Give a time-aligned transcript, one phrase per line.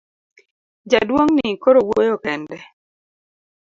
[0.89, 2.57] Jaduong' ni koro wuoyo kende.